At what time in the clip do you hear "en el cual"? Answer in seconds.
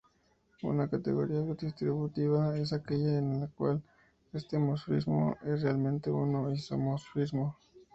3.19-3.83